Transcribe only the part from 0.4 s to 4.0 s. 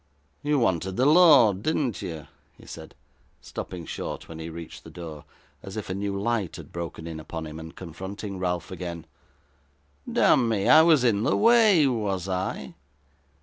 'You wanted the lord, did you?' he said, stopping